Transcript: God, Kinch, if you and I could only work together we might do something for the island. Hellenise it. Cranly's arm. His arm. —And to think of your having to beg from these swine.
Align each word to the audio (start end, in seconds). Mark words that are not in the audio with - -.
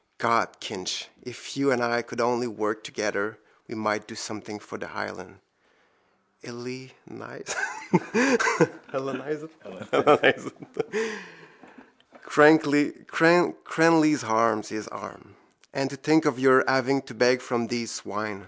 God, 0.17 0.59
Kinch, 0.59 1.05
if 1.23 1.55
you 1.57 1.71
and 1.71 1.83
I 1.83 2.01
could 2.01 2.19
only 2.21 2.47
work 2.47 2.83
together 2.83 3.37
we 3.67 3.75
might 3.75 4.05
do 4.07 4.15
something 4.15 4.57
for 4.59 4.77
the 4.79 4.89
island. 4.91 5.37
Hellenise 6.43 7.55
it. 11.03 11.17
Cranly's 12.25 14.23
arm. 14.25 14.63
His 14.63 14.87
arm. 14.89 15.35
—And 15.73 15.89
to 15.91 15.95
think 15.95 16.25
of 16.25 16.37
your 16.39 16.63
having 16.67 17.01
to 17.03 17.13
beg 17.13 17.39
from 17.41 17.67
these 17.67 17.91
swine. 17.91 18.39